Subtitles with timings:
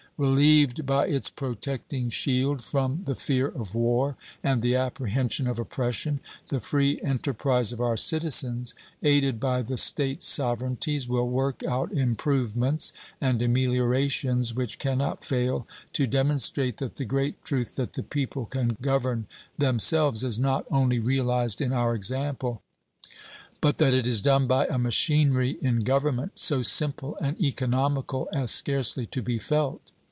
[0.23, 6.19] Relieved by its protecting shield from the fear of war and the apprehension of oppression,
[6.49, 12.93] the free enterprise of our citizens, aided by the State sovereignties, will work out improvements
[13.19, 18.45] and ameliorations which can not fail to demonstrate that the great truth that the people
[18.45, 19.25] can govern
[19.57, 22.61] themselves is not only realized in our example,
[23.59, 28.51] but that it is done by a machinery in government so simple and economical as
[28.51, 29.81] scarcely to be felt.